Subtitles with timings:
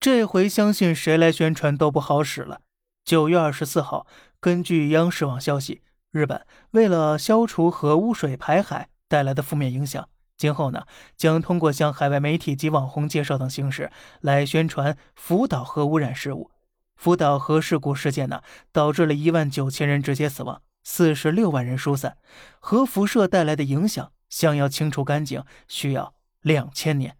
[0.00, 2.62] 这回相信谁来宣传都不好使了。
[3.04, 4.06] 九月二十四号，
[4.40, 10.08] 根据央视网消息，日本为了消除核污水排海带来的负面影响，
[10.38, 10.86] 今后呢
[11.18, 13.92] 将通过向海外媒体及网红介绍等形式
[14.22, 16.50] 来宣传福岛核污染事故。
[16.96, 18.40] 福岛核事故事件呢，
[18.72, 22.16] 导致了一万九千人直接死亡，四十六万人疏散。
[22.58, 27.18] 核辐射带来的影响，想要清除干净，需要两千年。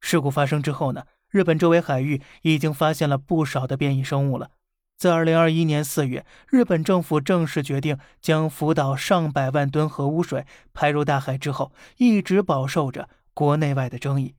[0.00, 1.04] 事故发生之后呢，
[1.34, 4.52] 日本周围海域已经发现了不少的变异生物了。
[4.96, 14.36] 在二零二一年四月，日本政府正式决定将福岛上百万吨核污水排入大海之后，一直饱受着国内外的争议。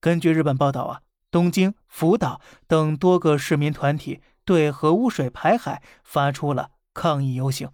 [0.00, 1.00] 根据日本报道啊。
[1.30, 7.70] 东京、福岛等多个市民团体对核污水排海发出了抗议游行。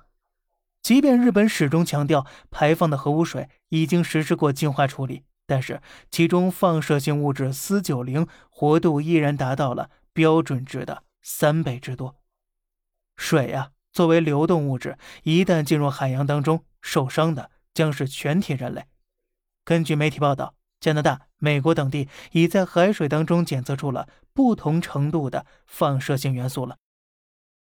[0.80, 5.82] 即便日本始终强调排放的核污水已经实施过净化处理，但是
[6.12, 12.14] 其中放射性物质铯九零活度依然达到了标准值的三倍之多。
[13.16, 18.84] 水呀，作为流动物质，一旦进入海洋当中，受伤的将是全体人类。
[19.64, 20.54] 根据媒体报道。
[20.80, 26.78] 加拿大、美国等地已在海水当中检测出了不同程度的放射性元素了。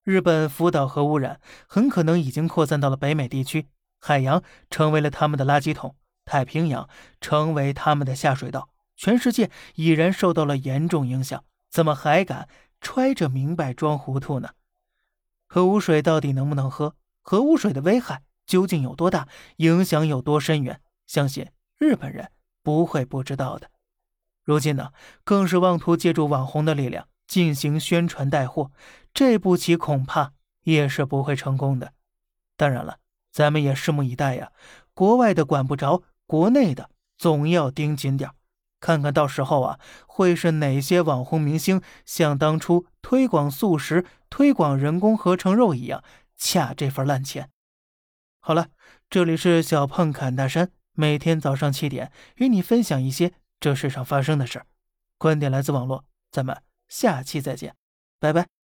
[0.06, 3.68] 日本福岛核污染很可能已经扩散到了北美地区，
[4.00, 5.98] 海洋成为了他们的垃圾桶，
[6.32, 6.88] 太平洋
[7.20, 11.44] 成为他们的下水道，全世界已然受到了严重影响。
[11.70, 12.48] 怎么还敢
[12.80, 14.52] 揣着明白装糊涂呢？
[15.46, 16.96] 核污水到底能不能喝？
[17.22, 19.28] 核污水的危害究竟有多大？
[19.58, 20.80] 影响有多深远？
[21.06, 22.32] 相信日本人。
[22.64, 23.70] 不会不知道的。
[24.46, 24.94] 如今呢，
[25.26, 28.72] 更是妄图借助网红的力量进行宣传带货，
[29.14, 30.32] 这步棋恐怕
[30.64, 31.92] 也是不会成功的。
[32.56, 33.00] 当然了，
[33.34, 34.54] 咱们也拭目以待呀。
[34.94, 38.32] 国外的管不着，国内的总要盯紧点
[38.80, 46.02] 看看到时候啊，会是哪些网红明星像当初推广素食、推广人工合成肉一样，
[46.38, 47.50] 恰这份烂钱。
[48.40, 48.70] 好了，
[49.10, 50.72] 这里是小胖侃大山。
[50.94, 54.66] 每天早上七点，与你分享一些这世上发生的事儿。
[55.18, 57.76] 观点来自网络，咱们下期再见，
[58.22, 58.61] 拜拜。